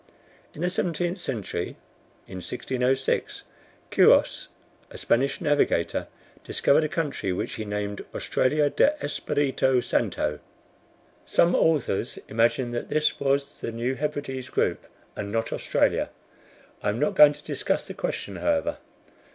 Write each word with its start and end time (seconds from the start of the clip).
In 0.55 0.61
the 0.63 0.69
seventeenth 0.71 1.19
century, 1.19 1.75
in 2.27 2.37
1606, 2.37 3.43
Quiros, 3.91 4.47
a 4.89 4.97
Spanish 4.97 5.39
navigator, 5.39 6.07
discovered 6.43 6.83
a 6.83 6.87
country 6.89 7.31
which 7.31 7.53
he 7.53 7.65
named 7.65 8.03
Australia 8.15 8.71
de 8.71 8.95
Espiritu 8.99 9.79
Santo. 9.79 10.39
Some 11.23 11.53
authors 11.53 12.17
imagine 12.27 12.71
that 12.71 12.89
this 12.89 13.19
was 13.19 13.61
the 13.61 13.71
New 13.71 13.93
Hebrides 13.93 14.49
group, 14.49 14.87
and 15.15 15.31
not 15.31 15.53
Australia. 15.53 16.09
I 16.81 16.89
am 16.89 16.97
not 16.97 17.13
going 17.13 17.33
to 17.33 17.43
discuss 17.43 17.85
the 17.85 17.93
question, 17.93 18.37
however. 18.37 18.77